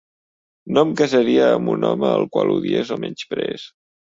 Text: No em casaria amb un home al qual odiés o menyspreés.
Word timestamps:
No 0.77 0.83
em 0.87 0.93
casaria 1.01 1.45
amb 1.59 1.71
un 1.75 1.87
home 1.91 2.09
al 2.15 2.27
qual 2.37 2.55
odiés 2.57 2.95
o 2.97 3.01
menyspreés. 3.07 3.69